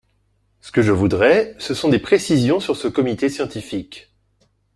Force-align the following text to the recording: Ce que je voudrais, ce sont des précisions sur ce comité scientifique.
Ce 0.61 0.71
que 0.71 0.81
je 0.81 0.91
voudrais, 0.91 1.55
ce 1.59 1.75
sont 1.75 1.87
des 1.87 1.99
précisions 1.99 2.59
sur 2.59 2.75
ce 2.75 2.87
comité 2.87 3.29
scientifique. 3.29 4.09